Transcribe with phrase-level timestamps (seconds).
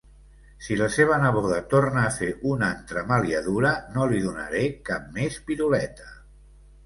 [0.67, 6.09] Si la seva neboda torna a fer una entremaliadura no li donaré cap més piruleta.